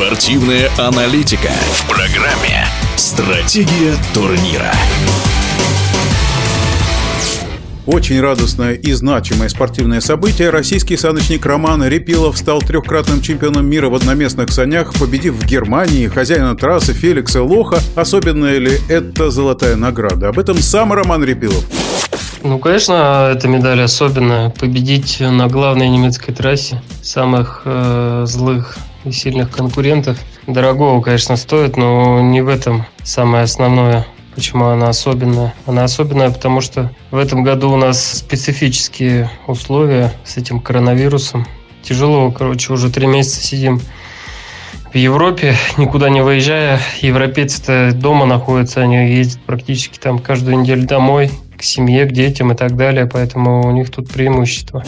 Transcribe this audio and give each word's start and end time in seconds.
Спортивная 0.00 0.70
аналитика 0.78 1.50
в 1.72 1.86
программе 1.86 2.64
«Стратегия 2.96 3.94
турнира». 4.14 4.72
Очень 7.84 8.18
радостное 8.22 8.72
и 8.72 8.92
значимое 8.92 9.50
спортивное 9.50 10.00
событие. 10.00 10.48
Российский 10.48 10.96
саночник 10.96 11.44
Роман 11.44 11.86
Репилов 11.86 12.38
стал 12.38 12.60
трехкратным 12.60 13.20
чемпионом 13.20 13.66
мира 13.68 13.90
в 13.90 13.94
одноместных 13.94 14.50
санях, 14.52 14.94
победив 14.94 15.34
в 15.34 15.44
Германии 15.44 16.08
хозяина 16.08 16.56
трассы 16.56 16.94
Феликса 16.94 17.42
Лоха. 17.42 17.80
Особенная 17.94 18.56
ли 18.56 18.78
это 18.88 19.30
золотая 19.30 19.76
награда? 19.76 20.30
Об 20.30 20.38
этом 20.38 20.56
сам 20.60 20.94
Роман 20.94 21.24
Репилов. 21.24 21.62
Ну, 22.42 22.58
конечно, 22.58 23.30
эта 23.30 23.48
медаль 23.48 23.82
особенная. 23.82 24.48
Победить 24.48 25.20
на 25.20 25.46
главной 25.48 25.90
немецкой 25.90 26.32
трассе 26.32 26.80
самых 27.02 27.62
э, 27.66 28.24
злых 28.26 28.78
и 29.04 29.12
сильных 29.12 29.50
конкурентов. 29.50 30.18
Дорогого, 30.46 31.00
конечно, 31.00 31.36
стоит, 31.36 31.76
но 31.76 32.20
не 32.20 32.40
в 32.40 32.48
этом 32.48 32.86
самое 33.02 33.44
основное. 33.44 34.06
Почему 34.34 34.66
она 34.66 34.88
особенная? 34.88 35.54
Она 35.66 35.84
особенная, 35.84 36.30
потому 36.30 36.60
что 36.60 36.92
в 37.10 37.16
этом 37.16 37.42
году 37.42 37.70
у 37.70 37.76
нас 37.76 38.18
специфические 38.18 39.30
условия 39.46 40.12
с 40.24 40.36
этим 40.36 40.60
коронавирусом. 40.60 41.46
Тяжело, 41.82 42.30
короче, 42.30 42.72
уже 42.72 42.90
три 42.90 43.06
месяца 43.06 43.40
сидим 43.40 43.80
в 44.92 44.96
Европе, 44.96 45.56
никуда 45.76 46.10
не 46.10 46.22
выезжая. 46.22 46.80
Европейцы-то 47.00 47.92
дома 47.92 48.26
находятся, 48.26 48.82
они 48.82 49.14
ездят 49.14 49.40
практически 49.42 49.98
там 49.98 50.18
каждую 50.18 50.60
неделю 50.60 50.86
домой 50.86 51.30
к 51.60 51.62
семье, 51.62 52.06
к 52.06 52.12
детям 52.12 52.52
и 52.52 52.56
так 52.56 52.74
далее, 52.74 53.06
поэтому 53.06 53.66
у 53.66 53.70
них 53.70 53.90
тут 53.90 54.10
преимущество. 54.10 54.82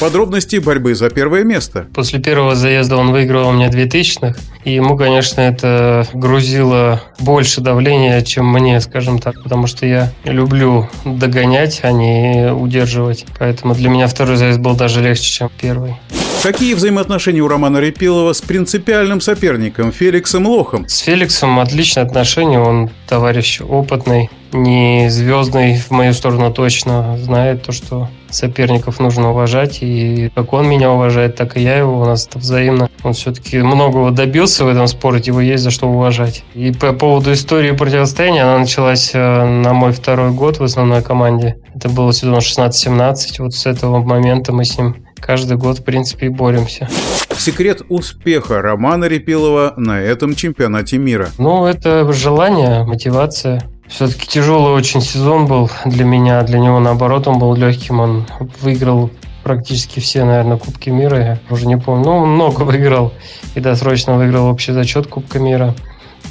Подробности 0.00 0.56
борьбы 0.56 0.94
за 0.94 1.08
первое 1.08 1.44
место. 1.44 1.86
После 1.94 2.18
первого 2.18 2.56
заезда 2.56 2.96
он 2.96 3.12
выиграл 3.12 3.48
у 3.48 3.52
меня 3.52 3.68
2000-х, 3.68 4.38
и 4.64 4.74
ему, 4.74 4.96
конечно, 4.96 5.40
это 5.40 6.06
грузило 6.12 7.00
больше 7.20 7.60
давления, 7.60 8.20
чем 8.22 8.52
мне, 8.52 8.80
скажем 8.80 9.20
так, 9.20 9.40
потому 9.42 9.68
что 9.68 9.86
я 9.86 10.12
люблю 10.24 10.88
догонять, 11.04 11.80
а 11.82 11.92
не 11.92 12.52
удерживать. 12.52 13.24
Поэтому 13.38 13.74
для 13.74 13.88
меня 13.88 14.08
второй 14.08 14.36
заезд 14.36 14.58
был 14.58 14.74
даже 14.74 15.00
легче, 15.00 15.30
чем 15.30 15.50
первый. 15.60 15.94
Какие 16.42 16.74
взаимоотношения 16.74 17.40
у 17.40 17.48
Романа 17.48 17.78
Репилова 17.78 18.32
с 18.32 18.40
принципиальным 18.40 19.20
соперником 19.20 19.90
Феликсом 19.90 20.46
Лохом? 20.46 20.88
С 20.88 20.98
Феликсом 20.98 21.58
отличные 21.58 22.04
отношения, 22.04 22.60
он 22.60 22.90
товарищ 23.08 23.60
опытный, 23.60 24.30
не 24.52 25.08
звездный 25.10 25.76
в 25.76 25.90
мою 25.90 26.12
сторону 26.12 26.52
точно, 26.52 27.18
знает 27.18 27.62
то, 27.62 27.72
что 27.72 28.08
соперников 28.30 29.00
нужно 29.00 29.30
уважать, 29.30 29.78
и 29.80 30.30
как 30.34 30.52
он 30.52 30.68
меня 30.68 30.90
уважает, 30.90 31.36
так 31.36 31.56
и 31.56 31.62
я 31.62 31.78
его, 31.78 32.00
у 32.00 32.04
нас 32.04 32.26
это 32.26 32.38
взаимно. 32.38 32.90
Он 33.02 33.12
все-таки 33.12 33.58
многого 33.58 34.10
добился 34.10 34.64
в 34.64 34.68
этом 34.68 34.86
спорте, 34.86 35.30
его 35.30 35.40
есть 35.40 35.64
за 35.64 35.70
что 35.70 35.88
уважать. 35.88 36.44
И 36.54 36.72
по 36.72 36.92
поводу 36.92 37.32
истории 37.32 37.72
противостояния, 37.72 38.44
она 38.44 38.58
началась 38.58 39.10
э, 39.14 39.44
на 39.44 39.72
мой 39.72 39.92
второй 39.92 40.30
год 40.30 40.58
в 40.58 40.62
основной 40.62 41.02
команде. 41.02 41.56
Это 41.74 41.88
было 41.88 42.12
сезон 42.12 42.38
16-17, 42.38 43.16
вот 43.38 43.54
с 43.54 43.66
этого 43.66 44.02
момента 44.02 44.52
мы 44.52 44.64
с 44.64 44.76
ним 44.78 45.05
каждый 45.20 45.56
год, 45.56 45.78
в 45.78 45.84
принципе, 45.84 46.26
и 46.26 46.28
боремся. 46.28 46.88
Секрет 47.36 47.82
успеха 47.88 48.62
Романа 48.62 49.04
Репилова 49.04 49.74
на 49.76 50.00
этом 50.00 50.34
чемпионате 50.34 50.98
мира? 50.98 51.28
Ну, 51.38 51.66
это 51.66 52.10
желание, 52.12 52.84
мотивация. 52.84 53.62
Все-таки 53.88 54.26
тяжелый 54.26 54.72
очень 54.72 55.00
сезон 55.00 55.46
был 55.46 55.70
для 55.84 56.04
меня, 56.04 56.42
для 56.42 56.58
него 56.58 56.80
наоборот 56.80 57.28
он 57.28 57.38
был 57.38 57.54
легким, 57.54 58.00
он 58.00 58.26
выиграл 58.60 59.10
практически 59.44 60.00
все, 60.00 60.24
наверное, 60.24 60.56
Кубки 60.56 60.90
мира, 60.90 61.18
я 61.18 61.38
уже 61.50 61.68
не 61.68 61.76
помню, 61.76 62.04
ну, 62.04 62.26
много 62.26 62.62
выиграл, 62.62 63.12
и 63.54 63.60
досрочно 63.60 64.16
выиграл 64.16 64.46
общий 64.46 64.72
зачет 64.72 65.06
Кубка 65.06 65.38
мира, 65.38 65.74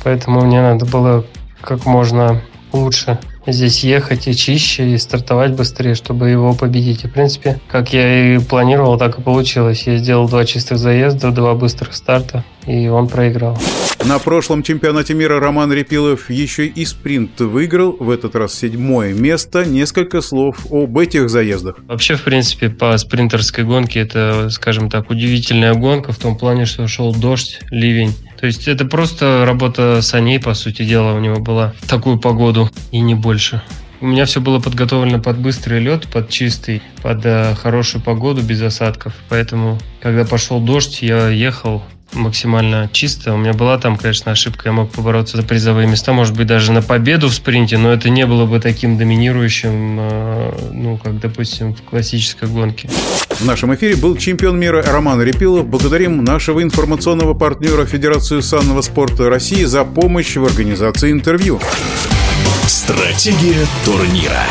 поэтому 0.03 0.41
мне 0.41 0.61
надо 0.61 0.85
было 0.85 1.23
как 1.61 1.85
можно 1.85 2.41
лучше 2.75 3.19
здесь 3.47 3.83
ехать 3.83 4.27
и 4.27 4.35
чище, 4.35 4.89
и 4.89 4.97
стартовать 4.97 5.51
быстрее, 5.51 5.95
чтобы 5.95 6.29
его 6.29 6.53
победить. 6.53 7.03
И, 7.03 7.07
в 7.07 7.11
принципе, 7.13 7.59
как 7.67 7.93
я 7.93 8.35
и 8.35 8.39
планировал, 8.39 8.97
так 8.97 9.19
и 9.19 9.21
получилось. 9.21 9.83
Я 9.85 9.97
сделал 9.97 10.27
два 10.27 10.45
чистых 10.45 10.77
заезда, 10.77 11.31
два 11.31 11.53
быстрых 11.53 11.93
старта, 11.95 12.43
и 12.65 12.87
он 12.87 13.07
проиграл. 13.07 13.57
На 14.05 14.19
прошлом 14.19 14.61
чемпионате 14.61 15.13
мира 15.13 15.39
Роман 15.39 15.71
Репилов 15.73 16.29
еще 16.29 16.67
и 16.67 16.85
спринт 16.85 17.39
выиграл, 17.39 17.95
в 17.99 18.09
этот 18.09 18.35
раз 18.35 18.53
седьмое 18.53 19.13
место. 19.13 19.65
Несколько 19.65 20.21
слов 20.21 20.67
об 20.71 20.97
этих 20.97 21.29
заездах. 21.29 21.77
Вообще, 21.87 22.15
в 22.15 22.23
принципе, 22.23 22.69
по 22.69 22.95
спринтерской 22.97 23.63
гонке 23.63 23.99
это, 24.01 24.49
скажем 24.51 24.89
так, 24.89 25.09
удивительная 25.09 25.73
гонка 25.73 26.11
в 26.11 26.17
том 26.17 26.37
плане, 26.37 26.65
что 26.65 26.87
шел 26.87 27.13
дождь, 27.13 27.59
ливень. 27.71 28.13
То 28.39 28.45
есть 28.45 28.67
это 28.67 28.85
просто 28.85 29.43
работа 29.45 30.01
саней, 30.01 30.39
по 30.39 30.53
сути 30.53 30.83
дела, 30.83 31.13
у 31.13 31.19
него 31.19 31.39
была 31.39 31.73
такую 31.87 32.19
погоду 32.19 32.69
и 32.91 32.99
не 32.99 33.15
больше. 33.15 33.61
У 34.01 34.07
меня 34.07 34.25
все 34.25 34.41
было 34.41 34.59
подготовлено 34.59 35.21
под 35.21 35.37
быстрый 35.37 35.79
лед, 35.79 36.07
под 36.07 36.29
чистый, 36.29 36.81
под 37.01 37.25
э, 37.25 37.55
хорошую 37.55 38.03
погоду, 38.03 38.41
без 38.41 38.61
осадков. 38.61 39.13
Поэтому, 39.29 39.79
когда 40.01 40.25
пошел 40.25 40.59
дождь, 40.59 41.01
я 41.01 41.29
ехал 41.29 41.83
максимально 42.15 42.89
чисто. 42.91 43.33
У 43.33 43.37
меня 43.37 43.53
была 43.53 43.77
там, 43.77 43.97
конечно, 43.97 44.31
ошибка. 44.31 44.69
Я 44.69 44.73
мог 44.73 44.91
побороться 44.91 45.37
за 45.37 45.43
призовые 45.43 45.87
места, 45.87 46.13
может 46.13 46.35
быть, 46.35 46.47
даже 46.47 46.71
на 46.71 46.81
победу 46.81 47.29
в 47.29 47.33
спринте, 47.33 47.77
но 47.77 47.91
это 47.93 48.09
не 48.09 48.25
было 48.25 48.45
бы 48.45 48.59
таким 48.59 48.97
доминирующим, 48.97 49.97
э, 49.99 50.69
ну, 50.71 50.97
как, 50.97 51.19
допустим, 51.19 51.75
в 51.75 51.81
классической 51.81 52.49
гонке. 52.49 52.89
В 53.29 53.45
нашем 53.45 53.75
эфире 53.75 53.95
был 53.95 54.15
чемпион 54.17 54.59
мира 54.59 54.81
Роман 54.81 55.21
Репилов. 55.21 55.67
Благодарим 55.67 56.23
нашего 56.23 56.63
информационного 56.63 57.33
партнера 57.33 57.85
Федерацию 57.85 58.41
санного 58.41 58.81
спорта 58.81 59.29
России 59.29 59.63
за 59.65 59.83
помощь 59.83 60.35
в 60.35 60.45
организации 60.45 61.11
интервью. 61.11 61.59
Стратегия 62.67 63.65
турнира. 63.83 64.43